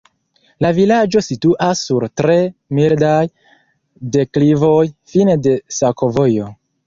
[0.65, 2.37] La vilaĝo situas sur tre
[2.79, 3.21] mildaj
[4.15, 4.81] deklivoj,
[5.15, 6.49] fine de sakovojo.